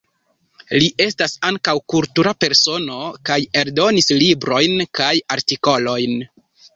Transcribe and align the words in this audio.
Li 0.83 0.85
estas 1.03 1.33
ankaŭ 1.49 1.75
kultura 1.93 2.33
persono 2.43 2.97
kaj 3.31 3.37
eldonis 3.61 4.09
librojn 4.23 4.75
kaj 5.01 5.11
artikolojn. 5.37 6.17